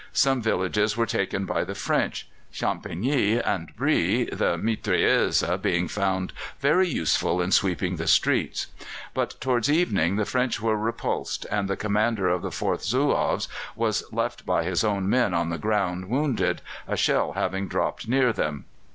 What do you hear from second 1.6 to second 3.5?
the French, Champigny